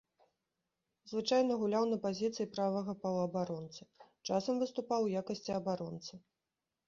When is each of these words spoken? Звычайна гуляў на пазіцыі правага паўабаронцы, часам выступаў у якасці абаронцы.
Звычайна 1.11 1.57
гуляў 1.63 1.85
на 1.89 1.97
пазіцыі 2.05 2.47
правага 2.55 2.95
паўабаронцы, 3.05 3.83
часам 4.29 4.55
выступаў 4.63 4.99
у 5.11 5.11
якасці 5.21 5.51
абаронцы. 5.59 6.13